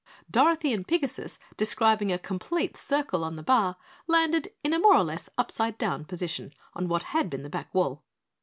[0.31, 3.75] Dorothy and Pigasus, describing a complete circle on the bar,
[4.07, 7.71] landed in a more or less upside down position on what had been the back
[7.71, 8.01] wall.